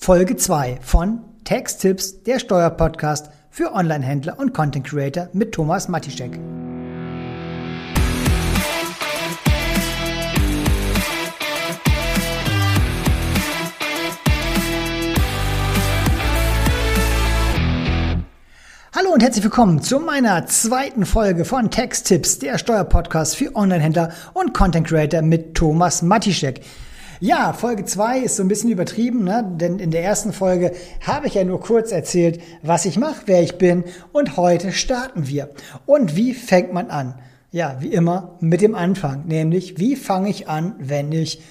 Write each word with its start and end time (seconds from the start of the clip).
Folge 0.00 0.36
2 0.36 0.78
von 0.80 1.20
Texttipps, 1.44 2.22
der 2.22 2.38
Steuerpodcast 2.38 3.30
für 3.50 3.74
Online-Händler 3.74 4.38
und 4.38 4.54
Content 4.54 4.86
Creator 4.86 5.28
mit 5.32 5.52
Thomas 5.52 5.88
Matischek. 5.88 6.38
Hallo 18.94 19.10
und 19.12 19.22
herzlich 19.22 19.44
willkommen 19.44 19.82
zu 19.82 19.98
meiner 19.98 20.46
zweiten 20.46 21.04
Folge 21.04 21.44
von 21.44 21.70
Texttipps, 21.70 22.38
der 22.38 22.56
Steuerpodcast 22.56 23.36
für 23.36 23.54
Online-Händler 23.54 24.12
und 24.32 24.54
Content 24.54 24.86
Creator 24.86 25.22
mit 25.22 25.54
Thomas 25.54 26.02
Matischek. 26.02 26.62
Ja, 27.20 27.52
Folge 27.52 27.84
2 27.84 28.20
ist 28.20 28.36
so 28.36 28.44
ein 28.44 28.48
bisschen 28.48 28.70
übertrieben, 28.70 29.24
ne? 29.24 29.44
denn 29.56 29.80
in 29.80 29.90
der 29.90 30.04
ersten 30.04 30.32
Folge 30.32 30.72
habe 31.04 31.26
ich 31.26 31.34
ja 31.34 31.42
nur 31.42 31.60
kurz 31.60 31.90
erzählt, 31.90 32.40
was 32.62 32.84
ich 32.84 32.96
mache, 32.96 33.22
wer 33.26 33.42
ich 33.42 33.58
bin 33.58 33.82
und 34.12 34.36
heute 34.36 34.70
starten 34.70 35.26
wir. 35.26 35.50
Und 35.84 36.14
wie 36.14 36.32
fängt 36.32 36.72
man 36.72 36.90
an? 36.90 37.14
Ja, 37.50 37.78
wie 37.80 37.88
immer 37.88 38.36
mit 38.38 38.60
dem 38.60 38.76
Anfang, 38.76 39.26
nämlich 39.26 39.78
wie 39.78 39.96
fange 39.96 40.28
ich 40.28 40.48
an, 40.48 40.76
wenn 40.78 41.10
ich 41.10 41.42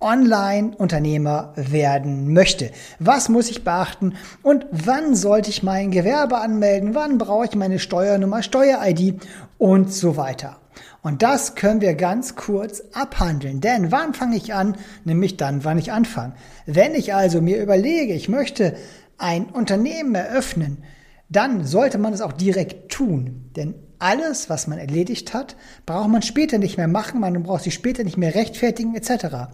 Online-Unternehmer 0.00 1.52
werden 1.56 2.32
möchte. 2.32 2.70
Was 3.00 3.28
muss 3.28 3.50
ich 3.50 3.64
beachten 3.64 4.14
und 4.42 4.66
wann 4.70 5.16
sollte 5.16 5.50
ich 5.50 5.64
mein 5.64 5.90
Gewerbe 5.90 6.38
anmelden? 6.38 6.94
Wann 6.94 7.18
brauche 7.18 7.46
ich 7.46 7.56
meine 7.56 7.80
Steuernummer, 7.80 8.44
Steuer-ID 8.44 9.16
und 9.58 9.92
so 9.92 10.16
weiter. 10.16 10.58
Und 11.02 11.22
das 11.22 11.54
können 11.54 11.80
wir 11.80 11.94
ganz 11.94 12.36
kurz 12.36 12.82
abhandeln. 12.92 13.60
Denn 13.60 13.92
wann 13.92 14.14
fange 14.14 14.36
ich 14.36 14.54
an? 14.54 14.76
Nämlich 15.04 15.36
dann, 15.36 15.64
wann 15.64 15.78
ich 15.78 15.92
anfange. 15.92 16.34
Wenn 16.66 16.94
ich 16.94 17.14
also 17.14 17.40
mir 17.40 17.62
überlege, 17.62 18.14
ich 18.14 18.28
möchte 18.28 18.76
ein 19.16 19.46
Unternehmen 19.46 20.14
eröffnen, 20.14 20.84
dann 21.28 21.64
sollte 21.64 21.98
man 21.98 22.12
es 22.12 22.20
auch 22.20 22.32
direkt 22.32 22.90
tun. 22.90 23.50
Denn 23.56 23.74
alles, 23.98 24.48
was 24.48 24.66
man 24.66 24.78
erledigt 24.78 25.34
hat, 25.34 25.56
braucht 25.86 26.08
man 26.08 26.22
später 26.22 26.58
nicht 26.58 26.76
mehr 26.76 26.88
machen, 26.88 27.20
man 27.20 27.42
braucht 27.42 27.64
sich 27.64 27.74
später 27.74 28.04
nicht 28.04 28.16
mehr 28.16 28.34
rechtfertigen 28.34 28.94
etc. 28.94 29.48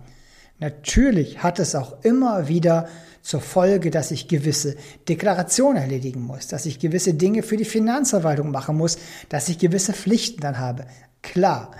Natürlich 0.58 1.42
hat 1.42 1.58
es 1.58 1.74
auch 1.74 2.02
immer 2.02 2.48
wieder 2.48 2.88
zur 3.22 3.40
Folge, 3.40 3.90
dass 3.90 4.10
ich 4.10 4.28
gewisse 4.28 4.76
Deklarationen 5.08 5.82
erledigen 5.82 6.20
muss, 6.20 6.46
dass 6.46 6.66
ich 6.66 6.78
gewisse 6.78 7.14
Dinge 7.14 7.42
für 7.42 7.56
die 7.56 7.64
Finanzverwaltung 7.64 8.50
machen 8.50 8.76
muss, 8.76 8.98
dass 9.28 9.48
ich 9.48 9.58
gewisse 9.58 9.92
Pflichten 9.92 10.42
dann 10.42 10.58
habe 10.58 10.86
klar. 11.22 11.70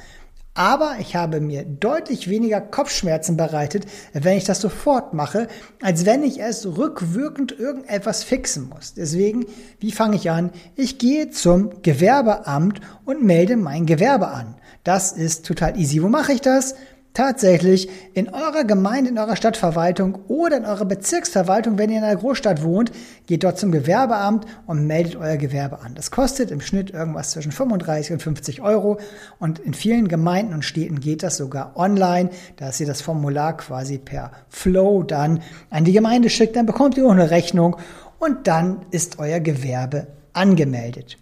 Aber 0.57 0.97
ich 1.01 1.17
habe 1.17 1.41
mir 1.41 1.65
deutlich 1.65 2.31
weniger 2.31 2.61
Kopfschmerzen 2.61 3.37
bereitet, 3.37 3.87
wenn 4.13 4.39
ich 4.39 4.45
das 4.45 4.61
sofort 4.61 5.13
mache, 5.13 5.49
als 5.83 6.07
wenn 6.07 6.23
ich 6.23 6.41
es 6.41 6.65
rückwirkend 6.65 7.59
irgendetwas 7.59 8.23
fixen 8.23 8.69
muss. 8.69 8.95
Deswegen, 8.95 9.47
wie 9.81 9.91
fange 9.91 10.15
ich 10.15 10.31
an? 10.31 10.51
Ich 10.77 10.99
gehe 10.99 11.31
zum 11.31 11.83
Gewerbeamt 11.83 12.81
und 13.05 13.25
melde 13.25 13.57
mein 13.57 13.85
Gewerbe 13.85 14.29
an. 14.29 14.55
Das 14.85 15.11
ist 15.11 15.45
total 15.45 15.77
easy. 15.77 16.03
Wo 16.03 16.09
mache 16.09 16.33
ich 16.33 16.41
das? 16.41 16.77
Tatsächlich 17.15 17.89
in 18.13 18.29
eurer 18.29 18.65
Gemeinde, 18.65 19.11
in 19.11 19.19
eurer 19.19 19.37
Stadtverwaltung 19.37 20.19
oder 20.27 20.57
in 20.57 20.65
eurer 20.65 20.85
Bezirksverwaltung, 20.85 21.79
wenn 21.79 21.91
ihr 21.91 21.99
in 21.99 22.05
einer 22.05 22.17
Großstadt 22.17 22.63
wohnt, 22.65 22.91
geht 23.27 23.45
dort 23.45 23.59
zum 23.59 23.71
Gewerbeamt 23.71 24.45
und 24.67 24.87
meldet 24.87 25.17
euer 25.17 25.37
Gewerbe 25.37 25.81
an. 25.81 25.95
Das 25.95 26.11
kostet 26.11 26.51
im 26.51 26.61
Schnitt 26.61 26.91
irgendwas 26.91 27.31
zwischen 27.31 27.53
35 27.53 28.13
und 28.13 28.23
50 28.23 28.63
Euro 28.63 28.99
und 29.39 29.61
in 29.61 29.75
vielen 29.75 30.09
Gemeinden 30.09 30.53
und 30.53 30.65
Städten 30.65 30.99
geht 31.01 31.23
das 31.23 31.37
sogar 31.37 31.77
online, 31.77 32.31
dass 32.57 32.81
ihr 32.81 32.87
das 32.87 33.01
Formular 33.01 33.57
quasi 33.57 33.99
per 33.99 34.33
Flow 34.49 35.05
dann 35.05 35.41
an 35.71 35.85
die 35.85 35.93
Gemeinde 35.93 36.29
schickt, 36.31 36.57
dann 36.57 36.67
bekommt 36.67 36.97
ihr 36.97 37.07
auch 37.07 37.13
eine 37.13 37.31
Rechnung 37.31 37.77
und 38.19 38.49
dann 38.49 38.87
ist 38.91 39.21
euer 39.21 39.39
Gewerbe 39.39 40.09
angemeldet. 40.33 41.17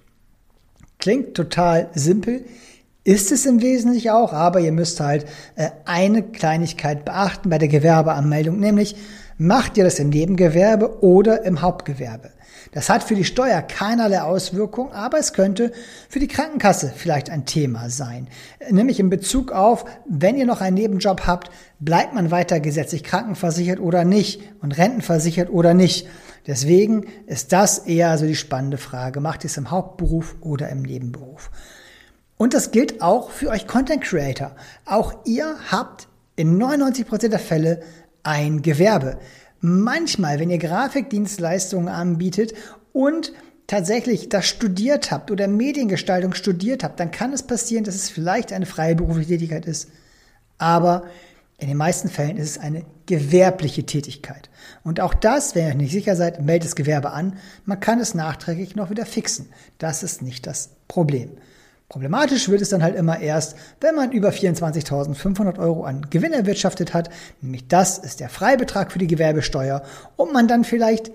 Klingt 0.99 1.35
total 1.35 1.91
simpel. 1.95 2.45
Ist 3.05 3.33
es 3.33 3.47
im 3.47 3.61
Wesentlichen 3.61 4.11
auch, 4.11 4.33
aber 4.33 4.61
ihr 4.61 4.71
müsst 4.71 5.01
halt 5.01 5.27
äh, 5.57 5.71
eine 5.85 6.23
Kleinigkeit 6.23 7.05
beachten 7.05 7.51
bei 7.51 7.59
der 7.59 7.69
Gewerbeanmeldung, 7.69 8.61
nämlich 8.61 8.95
macht 9.39 9.77
ihr 9.77 9.83
das 9.83 9.99
im 9.99 10.11
Nebengewerbe 10.11 11.03
oder 11.03 11.45
im 11.45 11.63
Hauptgewerbe. 11.63 12.31
Das 12.71 12.89
hat 12.89 13.03
für 13.03 13.17
die 13.17 13.25
Steuer 13.25 13.61
keinerlei 13.61 14.23
Auswirkung, 14.23 14.93
aber 14.93 15.19
es 15.19 15.33
könnte 15.33 15.73
für 16.09 16.21
die 16.21 16.29
Krankenkasse 16.29 16.93
vielleicht 16.95 17.29
ein 17.29 17.45
Thema 17.45 17.91
sein. 17.91 18.29
Nämlich 18.71 19.01
in 19.01 19.11
Bezug 19.11 19.51
auf, 19.51 19.85
wenn 20.09 20.39
ihr 20.39 20.47
noch 20.47 20.61
einen 20.61 20.77
Nebenjob 20.77 21.27
habt, 21.27 21.51
bleibt 21.81 22.15
man 22.15 22.31
weiter 22.31 22.61
gesetzlich 22.61 23.03
krankenversichert 23.03 23.81
oder 23.81 24.05
nicht 24.05 24.43
und 24.63 24.79
rentenversichert 24.79 25.51
oder 25.51 25.75
nicht. 25.75 26.07
Deswegen 26.47 27.07
ist 27.27 27.53
das 27.53 27.79
eher 27.79 28.17
so 28.17 28.27
die 28.27 28.37
spannende 28.37 28.79
Frage. 28.79 29.21
Macht 29.21 29.45
ihr 29.45 29.51
es 29.51 29.57
im 29.57 29.71
Hauptberuf 29.71 30.37
oder 30.41 30.69
im 30.69 30.83
Nebenberuf? 30.83 31.51
Und 32.43 32.55
das 32.55 32.73
gilt 32.73 33.03
auch 33.03 33.31
für 33.31 33.51
euch 33.51 33.69
Content 33.69 34.03
Creator. 34.03 34.51
Auch 34.85 35.15
ihr 35.27 35.55
habt 35.71 36.09
in 36.35 36.61
99% 36.61 37.29
der 37.29 37.39
Fälle 37.39 37.85
ein 38.25 38.63
Gewerbe. 38.63 39.21
Manchmal, 39.61 40.41
wenn 40.41 40.51
ihr 40.51 40.59
Grafikdienstleistungen 40.59 41.87
anbietet 41.87 42.55
und 42.93 43.33
tatsächlich 43.69 44.29
das 44.29 44.49
studiert 44.49 45.13
habt 45.13 45.31
oder 45.31 45.47
Mediengestaltung 45.47 46.35
studiert 46.35 46.83
habt, 46.83 46.99
dann 46.99 47.13
kann 47.13 47.33
es 47.33 47.45
passieren, 47.45 47.85
dass 47.85 47.95
es 47.95 48.11
vielleicht 48.11 48.53
eine 48.53 48.67
freie 48.67 48.97
berufliche 48.97 49.29
Tätigkeit 49.29 49.65
ist. 49.65 49.91
Aber 50.59 51.05
in 51.59 51.69
den 51.69 51.77
meisten 51.77 52.09
Fällen 52.09 52.39
ist 52.39 52.51
es 52.51 52.59
eine 52.59 52.85
gewerbliche 53.07 53.87
Tätigkeit. 53.87 54.51
Und 54.83 54.99
auch 54.99 55.15
das, 55.15 55.55
wenn 55.55 55.63
ihr 55.63 55.69
euch 55.69 55.77
nicht 55.77 55.93
sicher 55.93 56.17
seid, 56.17 56.45
meldet 56.45 56.71
das 56.71 56.75
Gewerbe 56.75 57.13
an. 57.13 57.37
Man 57.67 57.79
kann 57.79 58.01
es 58.01 58.15
nachträglich 58.15 58.75
noch 58.75 58.91
wieder 58.91 59.07
fixen. 59.07 59.49
Das 59.79 60.03
ist 60.03 60.23
nicht 60.23 60.49
das 60.49 60.71
Problem. 60.89 61.31
Problematisch 61.93 62.49
wird 62.49 62.63
es 62.63 62.71
dann 62.71 62.83
halt 62.83 62.97
immer 62.97 63.21
erst, 63.21 63.55
wenn 63.83 63.95
man 63.95 64.13
über 64.13 64.31
24.500 64.31 65.59
Euro 65.59 65.85
an 65.85 66.07
Gewinn 66.09 66.33
erwirtschaftet 66.33 66.95
hat, 66.95 67.11
nämlich 67.43 67.69
das 67.69 67.99
ist 67.99 68.21
der 68.21 68.31
Freibetrag 68.31 68.91
für 68.91 68.99
die 68.99 69.07
Gewerbesteuer 69.07 69.83
und 70.17 70.33
man 70.33 70.49
dann 70.49 70.65
vielleicht 70.65 71.11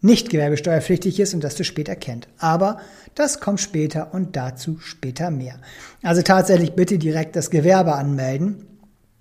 nicht 0.00 0.30
gewerbesteuerpflichtig 0.30 1.20
ist 1.20 1.34
und 1.34 1.44
das 1.44 1.54
zu 1.54 1.64
spät 1.64 1.90
erkennt. 1.90 2.28
Aber 2.38 2.78
das 3.14 3.40
kommt 3.40 3.60
später 3.60 4.14
und 4.14 4.34
dazu 4.34 4.78
später 4.78 5.30
mehr. 5.30 5.56
Also 6.02 6.22
tatsächlich 6.22 6.72
bitte 6.72 6.96
direkt 6.96 7.36
das 7.36 7.50
Gewerbe 7.50 7.92
anmelden 7.92 8.66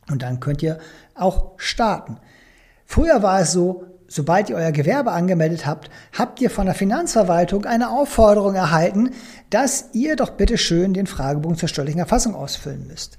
und 0.09 0.21
dann 0.21 0.39
könnt 0.39 0.63
ihr 0.63 0.79
auch 1.13 1.51
starten. 1.57 2.19
Früher 2.85 3.21
war 3.21 3.41
es 3.41 3.51
so, 3.51 3.83
sobald 4.11 4.49
ihr 4.49 4.57
euer 4.57 4.73
Gewerbe 4.73 5.11
angemeldet 5.11 5.65
habt, 5.65 5.89
habt 6.11 6.41
ihr 6.41 6.49
von 6.49 6.65
der 6.65 6.75
Finanzverwaltung 6.75 7.65
eine 7.65 7.89
Aufforderung 7.89 8.55
erhalten, 8.55 9.11
dass 9.49 9.85
ihr 9.93 10.17
doch 10.17 10.31
bitte 10.31 10.57
schön 10.57 10.93
den 10.93 11.07
Fragebogen 11.07 11.57
zur 11.57 11.69
steuerlichen 11.69 11.99
Erfassung 11.99 12.35
ausfüllen 12.35 12.87
müsst. 12.87 13.17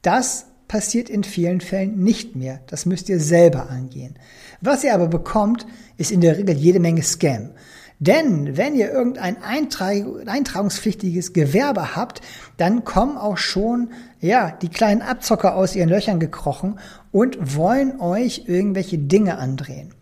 Das 0.00 0.46
passiert 0.68 1.10
in 1.10 1.24
vielen 1.24 1.60
Fällen 1.60 2.02
nicht 2.02 2.36
mehr. 2.36 2.60
Das 2.68 2.86
müsst 2.86 3.08
ihr 3.08 3.18
selber 3.18 3.68
angehen. 3.68 4.14
Was 4.60 4.84
ihr 4.84 4.94
aber 4.94 5.08
bekommt, 5.08 5.66
ist 5.96 6.12
in 6.12 6.20
der 6.20 6.38
Regel 6.38 6.56
jede 6.56 6.78
Menge 6.78 7.02
Scam. 7.02 7.50
Denn 7.98 8.56
wenn 8.56 8.74
ihr 8.74 8.90
irgendein 8.90 9.36
eintragungspflichtiges 9.42 11.32
Gewerbe 11.32 11.94
habt, 11.94 12.20
dann 12.56 12.84
kommen 12.84 13.16
auch 13.16 13.38
schon 13.38 13.90
ja, 14.20 14.50
die 14.50 14.68
kleinen 14.68 15.02
Abzocker 15.02 15.54
aus 15.54 15.76
ihren 15.76 15.88
Löchern 15.88 16.18
gekrochen 16.18 16.78
und 17.12 17.56
wollen 17.56 18.00
euch 18.00 18.44
irgendwelche 18.46 18.98
Dinge 18.98 19.38
andrehen. 19.38 19.94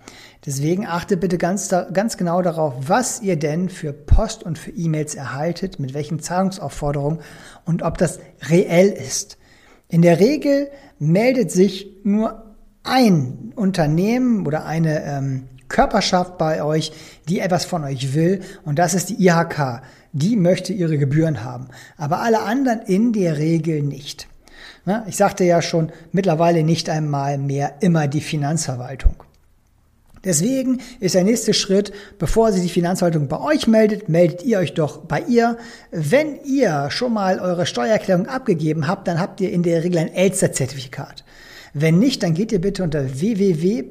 Deswegen 0.46 0.86
achtet 0.86 1.20
bitte 1.20 1.36
ganz, 1.36 1.68
ganz 1.68 2.16
genau 2.16 2.40
darauf, 2.40 2.74
was 2.86 3.20
ihr 3.20 3.36
denn 3.36 3.68
für 3.68 3.92
Post 3.92 4.42
und 4.42 4.58
für 4.58 4.70
E-Mails 4.70 5.14
erhaltet, 5.14 5.78
mit 5.78 5.92
welchen 5.92 6.20
Zahlungsaufforderungen 6.20 7.20
und 7.66 7.82
ob 7.82 7.98
das 7.98 8.20
reell 8.48 8.88
ist. 8.88 9.36
In 9.88 10.00
der 10.00 10.18
Regel 10.18 10.70
meldet 10.98 11.50
sich 11.50 11.90
nur 12.04 12.56
ein 12.84 13.52
Unternehmen 13.54 14.46
oder 14.46 14.64
eine 14.64 15.04
ähm, 15.04 15.48
Körperschaft 15.70 16.36
bei 16.36 16.62
euch, 16.62 16.92
die 17.30 17.40
etwas 17.40 17.64
von 17.64 17.84
euch 17.84 18.12
will, 18.12 18.42
und 18.66 18.78
das 18.78 18.92
ist 18.92 19.08
die 19.08 19.26
IHK. 19.26 19.80
Die 20.12 20.36
möchte 20.36 20.74
ihre 20.74 20.98
Gebühren 20.98 21.42
haben, 21.42 21.68
aber 21.96 22.20
alle 22.20 22.40
anderen 22.40 22.80
in 22.80 23.14
der 23.14 23.38
Regel 23.38 23.80
nicht. 23.82 24.28
Ich 25.06 25.16
sagte 25.16 25.44
ja 25.44 25.62
schon, 25.62 25.92
mittlerweile 26.12 26.62
nicht 26.64 26.90
einmal 26.90 27.38
mehr 27.38 27.76
immer 27.80 28.08
die 28.08 28.20
Finanzverwaltung. 28.20 29.14
Deswegen 30.22 30.80
ist 30.98 31.14
der 31.14 31.24
nächste 31.24 31.54
Schritt, 31.54 31.92
bevor 32.18 32.52
sich 32.52 32.62
die 32.62 32.68
Finanzverwaltung 32.68 33.28
bei 33.28 33.40
euch 33.40 33.66
meldet, 33.66 34.10
meldet 34.10 34.42
ihr 34.42 34.58
euch 34.58 34.74
doch 34.74 34.98
bei 34.98 35.20
ihr. 35.20 35.56
Wenn 35.92 36.38
ihr 36.44 36.90
schon 36.90 37.14
mal 37.14 37.38
eure 37.38 37.64
Steuererklärung 37.64 38.26
abgegeben 38.26 38.86
habt, 38.86 39.08
dann 39.08 39.18
habt 39.18 39.40
ihr 39.40 39.50
in 39.50 39.62
der 39.62 39.82
Regel 39.82 39.98
ein 39.98 40.12
Elster-Zertifikat. 40.12 41.24
Wenn 41.72 41.98
nicht, 41.98 42.22
dann 42.22 42.34
geht 42.34 42.52
ihr 42.52 42.60
bitte 42.60 42.82
unter 42.82 43.20
www.elster.de, 43.20 43.88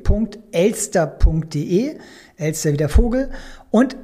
Elster 2.37 2.73
wie 2.73 2.77
der 2.77 2.89
Vogel, 2.89 3.29
und 3.71 3.95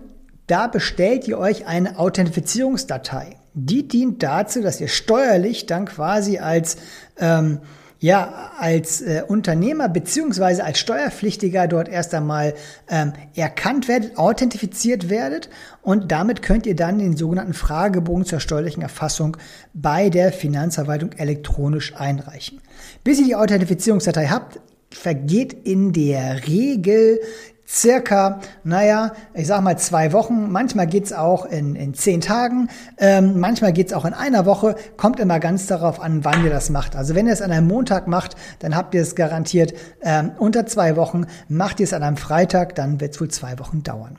da 0.48 0.68
bestellt 0.68 1.28
ihr 1.28 1.38
euch 1.40 1.66
eine 1.66 1.98
Authentifizierungsdatei. 1.98 3.36
Die 3.54 3.88
dient 3.88 4.22
dazu, 4.22 4.62
dass 4.62 4.80
ihr 4.82 4.90
steuerlich 4.90 5.66
dann 5.66 5.86
quasi 5.86 6.38
als 6.38 6.78
ähm, 7.18 7.60
ja 8.00 8.52
als 8.58 9.02
äh, 9.02 9.24
Unternehmer 9.28 9.90
beziehungsweise 9.90 10.64
als 10.64 10.80
Steuerpflichtiger 10.80 11.68
dort 11.68 11.88
erst 11.88 12.14
einmal 12.14 12.54
ähm, 12.90 13.14
erkannt 13.36 13.88
werdet, 13.88 14.18
authentifiziert 14.18 15.10
werdet 15.10 15.50
und 15.82 16.12
damit 16.12 16.42
könnt 16.42 16.66
ihr 16.66 16.76
dann 16.76 17.00
den 17.00 17.16
sogenannten 17.18 17.54
Fragebogen 17.54 18.26
zur 18.26 18.40
steuerlichen 18.40 18.84
Erfassung 18.84 19.38
bei 19.74 20.10
der 20.10 20.32
Finanzverwaltung 20.32 21.14
elektronisch 21.14 21.96
einreichen. 21.96 22.62
Bis 23.04 23.20
ihr 23.20 23.26
die 23.26 23.36
Authentifizierungsdatei 23.36 24.28
habt, 24.28 24.60
vergeht 24.92 25.54
in 25.54 25.94
der 25.94 26.48
Regel 26.48 27.20
circa, 27.68 28.40
naja, 28.64 29.14
ich 29.34 29.48
sag 29.48 29.62
mal 29.62 29.78
zwei 29.78 30.14
Wochen. 30.14 30.52
Manchmal 30.52 30.88
geht's 30.88 31.14
auch 31.14 31.46
in, 31.46 31.76
in 31.76 31.94
zehn 31.94 32.22
Tagen, 32.22 32.70
ähm, 32.98 33.40
manchmal 33.40 33.74
geht's 33.74 33.94
auch 33.94 34.06
in 34.06 34.14
einer 34.14 34.46
Woche. 34.46 34.76
Kommt 34.98 35.20
immer 35.20 35.40
ganz 35.40 35.68
darauf 35.68 36.00
an, 36.00 36.24
wann 36.24 36.44
ihr 36.44 36.52
das 36.52 36.70
macht. 36.70 36.96
Also 36.96 37.16
wenn 37.16 37.28
ihr 37.28 37.34
es 37.34 37.42
an 37.42 37.52
einem 37.52 37.68
Montag 37.68 38.08
macht, 38.08 38.36
dann 38.60 38.76
habt 38.76 38.94
ihr 38.94 39.02
es 39.02 39.16
garantiert 39.16 39.74
ähm, 40.02 40.32
unter 40.38 40.66
zwei 40.66 40.96
Wochen. 40.96 41.26
Macht 41.48 41.80
ihr 41.80 41.86
es 41.86 41.94
an 41.94 42.04
einem 42.04 42.18
Freitag, 42.18 42.76
dann 42.76 43.02
wird's 43.02 43.20
wohl 43.20 43.30
zwei 43.30 43.58
Wochen 43.60 43.84
dauern. 43.84 44.18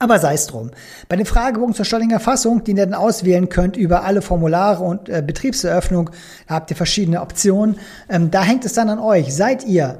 Aber 0.00 0.18
sei 0.18 0.34
es 0.34 0.46
drum. 0.46 0.70
Bei 1.08 1.16
den 1.16 1.24
Fragebogen 1.24 1.74
zur 1.74 1.84
steuerlichen 1.84 2.12
Erfassung, 2.12 2.64
die 2.64 2.72
ihr 2.72 2.84
dann 2.84 2.94
auswählen 2.94 3.48
könnt 3.48 3.76
über 3.76 4.04
alle 4.04 4.22
Formulare 4.22 4.82
und 4.82 5.08
äh, 5.08 5.22
Betriebseröffnung, 5.24 6.10
habt 6.48 6.70
ihr 6.70 6.76
verschiedene 6.76 7.20
Optionen. 7.20 7.76
Ähm, 8.08 8.30
da 8.30 8.42
hängt 8.42 8.64
es 8.64 8.72
dann 8.72 8.90
an 8.90 8.98
euch. 8.98 9.34
Seid 9.34 9.64
ihr 9.64 9.98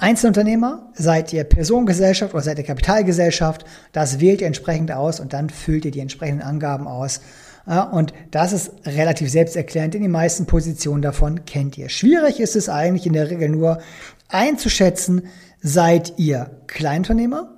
Einzelunternehmer, 0.00 0.90
seid 0.94 1.32
ihr 1.32 1.44
Personengesellschaft 1.44 2.32
oder 2.32 2.42
seid 2.42 2.58
ihr 2.58 2.64
Kapitalgesellschaft, 2.64 3.66
das 3.92 4.18
wählt 4.18 4.40
ihr 4.40 4.46
entsprechend 4.46 4.90
aus 4.92 5.20
und 5.20 5.34
dann 5.34 5.50
füllt 5.50 5.84
ihr 5.84 5.90
die 5.90 6.00
entsprechenden 6.00 6.42
Angaben 6.42 6.88
aus. 6.88 7.20
Und 7.92 8.14
das 8.30 8.52
ist 8.52 8.72
relativ 8.86 9.30
selbsterklärend, 9.30 9.92
denn 9.94 10.02
die 10.02 10.08
meisten 10.08 10.46
Positionen 10.46 11.02
davon 11.02 11.44
kennt 11.44 11.76
ihr. 11.76 11.90
Schwierig 11.90 12.40
ist 12.40 12.56
es 12.56 12.70
eigentlich 12.70 13.06
in 13.06 13.12
der 13.12 13.30
Regel 13.30 13.50
nur 13.50 13.78
einzuschätzen, 14.28 15.28
seid 15.60 16.14
ihr 16.16 16.50
Kleinunternehmer? 16.66 17.54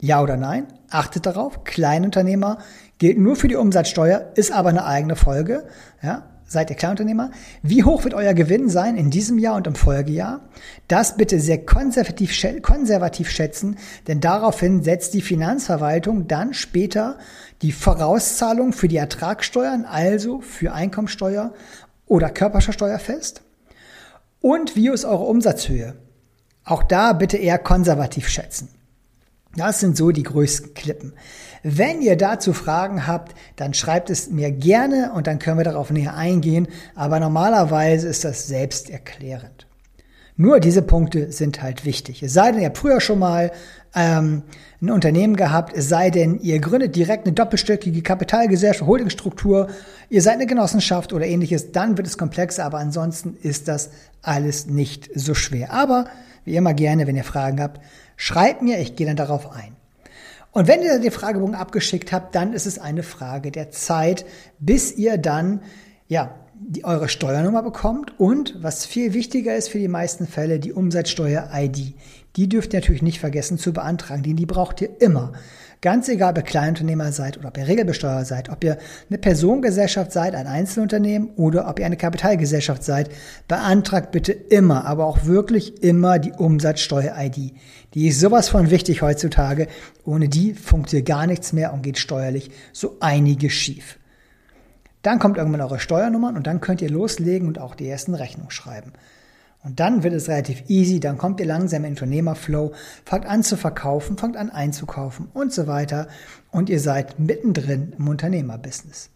Ja 0.00 0.20
oder 0.20 0.36
nein? 0.36 0.66
Achtet 0.90 1.26
darauf, 1.26 1.62
Kleinunternehmer 1.62 2.58
gilt 2.98 3.18
nur 3.18 3.36
für 3.36 3.48
die 3.48 3.56
Umsatzsteuer, 3.56 4.32
ist 4.34 4.52
aber 4.52 4.70
eine 4.70 4.84
eigene 4.84 5.14
Folge. 5.14 5.64
Ja, 6.02 6.24
Seid 6.54 6.70
ihr 6.70 6.76
Kleinunternehmer? 6.76 7.32
Wie 7.64 7.82
hoch 7.82 8.04
wird 8.04 8.14
euer 8.14 8.32
Gewinn 8.32 8.68
sein 8.68 8.96
in 8.96 9.10
diesem 9.10 9.40
Jahr 9.40 9.56
und 9.56 9.66
im 9.66 9.74
Folgejahr? 9.74 10.40
Das 10.86 11.16
bitte 11.16 11.40
sehr 11.40 11.64
konservativ, 11.64 12.32
konservativ 12.62 13.28
schätzen, 13.28 13.76
denn 14.06 14.20
daraufhin 14.20 14.84
setzt 14.84 15.14
die 15.14 15.20
Finanzverwaltung 15.20 16.28
dann 16.28 16.54
später 16.54 17.18
die 17.60 17.72
Vorauszahlung 17.72 18.72
für 18.72 18.86
die 18.86 18.98
Ertragssteuern, 18.98 19.84
also 19.84 20.40
für 20.42 20.72
Einkommensteuer 20.72 21.52
oder 22.06 22.30
Körperschaftsteuer 22.30 23.00
fest. 23.00 23.42
Und 24.40 24.76
wie 24.76 24.90
ist 24.90 25.04
eure 25.04 25.24
Umsatzhöhe? 25.24 25.96
Auch 26.64 26.84
da 26.84 27.14
bitte 27.14 27.36
eher 27.36 27.58
konservativ 27.58 28.28
schätzen. 28.28 28.68
Das 29.56 29.80
sind 29.80 29.96
so 29.96 30.12
die 30.12 30.22
größten 30.22 30.74
Klippen. 30.74 31.14
Wenn 31.66 32.02
ihr 32.02 32.16
dazu 32.16 32.52
Fragen 32.52 33.06
habt, 33.06 33.34
dann 33.56 33.74
schreibt 33.74 34.10
es 34.10 34.30
mir 34.30 34.52
gerne 34.52 35.12
und 35.14 35.26
dann 35.26 35.40
können 35.40 35.58
wir 35.58 35.64
darauf 35.64 35.90
näher 35.90 36.14
eingehen. 36.14 36.68
Aber 36.94 37.18
normalerweise 37.18 38.06
ist 38.06 38.24
das 38.24 38.46
selbsterklärend. 38.46 39.66
Nur 40.36 40.60
diese 40.60 40.82
Punkte 40.82 41.32
sind 41.32 41.62
halt 41.62 41.84
wichtig. 41.84 42.22
Es 42.22 42.34
sei 42.34 42.52
denn, 42.52 42.60
ihr 42.60 42.66
habt 42.66 42.78
früher 42.78 43.00
schon 43.00 43.18
mal 43.18 43.50
ähm, 43.94 44.42
ein 44.82 44.90
Unternehmen 44.90 45.36
gehabt, 45.36 45.72
es 45.76 45.88
sei 45.88 46.10
denn, 46.10 46.38
ihr 46.40 46.58
gründet 46.60 46.94
direkt 46.96 47.26
eine 47.26 47.34
doppelstöckige 47.34 48.02
Kapitalgesellschaft, 48.02 48.86
Holdingstruktur, 48.86 49.68
ihr 50.10 50.22
seid 50.22 50.34
eine 50.34 50.46
Genossenschaft 50.46 51.12
oder 51.12 51.24
ähnliches, 51.24 51.70
dann 51.70 51.96
wird 51.96 52.08
es 52.08 52.18
komplexer, 52.18 52.64
aber 52.64 52.78
ansonsten 52.78 53.36
ist 53.40 53.68
das 53.68 53.90
alles 54.22 54.66
nicht 54.66 55.08
so 55.14 55.34
schwer. 55.34 55.72
Aber 55.72 56.06
wie 56.44 56.56
immer 56.56 56.74
gerne, 56.74 57.06
wenn 57.06 57.16
ihr 57.16 57.24
Fragen 57.24 57.62
habt, 57.62 57.80
Schreibt 58.16 58.62
mir, 58.62 58.78
ich 58.78 58.96
gehe 58.96 59.06
dann 59.06 59.16
darauf 59.16 59.50
ein. 59.52 59.76
Und 60.54 60.68
wenn 60.68 60.82
ihr 60.82 61.00
den 61.00 61.10
Fragebogen 61.10 61.56
abgeschickt 61.56 62.12
habt, 62.12 62.36
dann 62.36 62.52
ist 62.52 62.64
es 62.64 62.78
eine 62.78 63.02
Frage 63.02 63.50
der 63.50 63.72
Zeit, 63.72 64.24
bis 64.60 64.96
ihr 64.96 65.18
dann, 65.18 65.60
ja, 66.06 66.36
die, 66.54 66.84
eure 66.84 67.08
Steuernummer 67.08 67.64
bekommt 67.64 68.18
und, 68.20 68.62
was 68.62 68.86
viel 68.86 69.14
wichtiger 69.14 69.56
ist 69.56 69.68
für 69.68 69.80
die 69.80 69.88
meisten 69.88 70.28
Fälle, 70.28 70.60
die 70.60 70.72
Umsatzsteuer-ID. 70.72 71.94
Die 72.36 72.48
dürft 72.48 72.72
ihr 72.72 72.80
natürlich 72.80 73.02
nicht 73.02 73.20
vergessen 73.20 73.58
zu 73.58 73.72
beantragen, 73.72 74.22
denn 74.24 74.36
die 74.36 74.46
braucht 74.46 74.80
ihr 74.80 75.00
immer. 75.00 75.32
Ganz 75.80 76.08
egal, 76.08 76.30
ob 76.30 76.38
ihr 76.38 76.44
Kleinunternehmer 76.44 77.12
seid 77.12 77.36
oder 77.36 77.48
ob 77.48 77.58
ihr 77.58 77.68
Regelbesteuerer 77.68 78.24
seid, 78.24 78.48
ob 78.48 78.64
ihr 78.64 78.78
eine 79.08 79.18
Personengesellschaft 79.18 80.12
seid, 80.12 80.34
ein 80.34 80.46
Einzelunternehmen 80.46 81.28
oder 81.36 81.68
ob 81.68 81.78
ihr 81.78 81.84
eine 81.84 81.98
Kapitalgesellschaft 81.98 82.82
seid, 82.82 83.10
beantragt 83.48 84.10
bitte 84.10 84.32
immer, 84.32 84.86
aber 84.86 85.04
auch 85.04 85.26
wirklich 85.26 85.82
immer 85.82 86.18
die 86.18 86.32
Umsatzsteuer-ID. 86.32 87.52
Die 87.92 88.08
ist 88.08 88.18
sowas 88.18 88.48
von 88.48 88.70
wichtig 88.70 89.02
heutzutage. 89.02 89.68
Ohne 90.04 90.28
die 90.28 90.54
funktioniert 90.54 91.06
gar 91.06 91.26
nichts 91.26 91.52
mehr 91.52 91.74
und 91.74 91.82
geht 91.82 91.98
steuerlich 91.98 92.50
so 92.72 92.96
einiges 93.00 93.52
schief. 93.52 93.98
Dann 95.02 95.18
kommt 95.18 95.36
irgendwann 95.36 95.60
eure 95.60 95.78
Steuernummern 95.78 96.34
und 96.34 96.46
dann 96.46 96.62
könnt 96.62 96.80
ihr 96.80 96.90
loslegen 96.90 97.46
und 97.46 97.60
auch 97.60 97.74
die 97.74 97.86
ersten 97.86 98.14
Rechnungen 98.14 98.50
schreiben. 98.50 98.92
Und 99.64 99.80
dann 99.80 100.02
wird 100.02 100.12
es 100.12 100.28
relativ 100.28 100.68
easy, 100.68 101.00
dann 101.00 101.16
kommt 101.16 101.40
ihr 101.40 101.46
langsam 101.46 101.84
in 101.84 101.92
Unternehmerflow, 101.92 102.72
fangt 103.06 103.24
an 103.24 103.42
zu 103.42 103.56
verkaufen, 103.56 104.18
fangt 104.18 104.36
an 104.36 104.50
einzukaufen 104.50 105.28
und 105.32 105.54
so 105.54 105.66
weiter 105.66 106.06
und 106.50 106.68
ihr 106.68 106.80
seid 106.80 107.18
mittendrin 107.18 107.94
im 107.98 108.08
Unternehmerbusiness. 108.08 109.08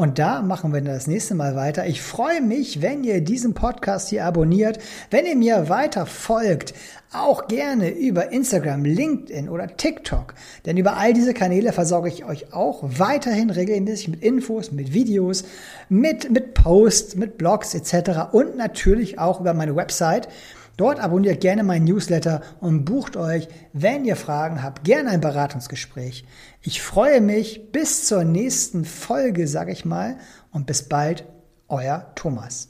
Und 0.00 0.18
da 0.18 0.40
machen 0.40 0.72
wir 0.72 0.80
das 0.80 1.06
nächste 1.06 1.34
Mal 1.34 1.56
weiter. 1.56 1.86
Ich 1.86 2.00
freue 2.00 2.40
mich, 2.40 2.80
wenn 2.80 3.04
ihr 3.04 3.20
diesen 3.20 3.52
Podcast 3.52 4.08
hier 4.08 4.24
abonniert, 4.24 4.78
wenn 5.10 5.26
ihr 5.26 5.36
mir 5.36 5.68
weiter 5.68 6.06
folgt, 6.06 6.72
auch 7.12 7.48
gerne 7.48 7.90
über 7.90 8.32
Instagram, 8.32 8.86
LinkedIn 8.86 9.50
oder 9.50 9.76
TikTok. 9.76 10.32
Denn 10.64 10.78
über 10.78 10.96
all 10.96 11.12
diese 11.12 11.34
Kanäle 11.34 11.74
versorge 11.74 12.08
ich 12.08 12.24
euch 12.24 12.54
auch 12.54 12.82
weiterhin 12.82 13.50
regelmäßig 13.50 14.08
mit 14.08 14.22
Infos, 14.22 14.72
mit 14.72 14.94
Videos, 14.94 15.44
mit, 15.90 16.30
mit 16.30 16.54
Posts, 16.54 17.16
mit 17.16 17.36
Blogs 17.36 17.74
etc. 17.74 18.32
Und 18.32 18.56
natürlich 18.56 19.18
auch 19.18 19.38
über 19.40 19.52
meine 19.52 19.76
Website 19.76 20.28
Dort 20.80 20.98
abonniert 20.98 21.42
gerne 21.42 21.62
meinen 21.62 21.84
Newsletter 21.84 22.40
und 22.58 22.86
bucht 22.86 23.14
euch, 23.18 23.48
wenn 23.74 24.06
ihr 24.06 24.16
Fragen 24.16 24.62
habt, 24.62 24.82
gerne 24.82 25.10
ein 25.10 25.20
Beratungsgespräch. 25.20 26.24
Ich 26.62 26.80
freue 26.80 27.20
mich 27.20 27.70
bis 27.70 28.06
zur 28.06 28.24
nächsten 28.24 28.86
Folge, 28.86 29.46
sage 29.46 29.72
ich 29.72 29.84
mal, 29.84 30.16
und 30.52 30.64
bis 30.64 30.88
bald, 30.88 31.26
euer 31.68 32.10
Thomas. 32.14 32.66